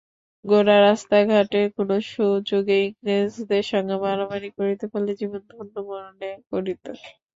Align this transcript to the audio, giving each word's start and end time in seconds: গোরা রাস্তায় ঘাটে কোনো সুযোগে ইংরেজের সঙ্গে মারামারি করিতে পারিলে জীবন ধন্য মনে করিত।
গোরা 0.45 0.75
রাস্তায় 0.79 1.25
ঘাটে 1.31 1.59
কোনো 1.75 1.95
সুযোগে 2.11 2.77
ইংরেজের 2.85 3.65
সঙ্গে 3.71 3.95
মারামারি 4.03 4.49
করিতে 4.57 4.85
পারিলে 4.91 5.13
জীবন 5.21 5.41
ধন্য 5.49 5.75
মনে 5.89 6.09
করিত। 6.49 6.83